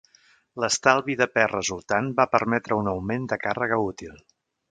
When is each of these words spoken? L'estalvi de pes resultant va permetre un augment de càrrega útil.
L'estalvi 0.61 1.15
de 1.19 1.27
pes 1.33 1.51
resultant 1.51 2.09
va 2.21 2.27
permetre 2.37 2.79
un 2.85 2.91
augment 2.95 3.31
de 3.35 3.41
càrrega 3.47 3.81
útil. 3.93 4.19